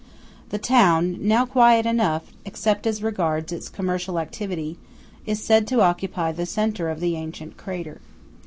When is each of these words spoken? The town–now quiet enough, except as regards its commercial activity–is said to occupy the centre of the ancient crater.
The 0.49 0.57
town–now 0.57 1.45
quiet 1.45 1.85
enough, 1.85 2.31
except 2.43 2.87
as 2.87 3.03
regards 3.03 3.51
its 3.53 3.69
commercial 3.69 4.17
activity–is 4.17 5.43
said 5.43 5.67
to 5.67 5.81
occupy 5.81 6.31
the 6.31 6.47
centre 6.47 6.89
of 6.89 6.99
the 7.01 7.15
ancient 7.15 7.55
crater. 7.55 8.01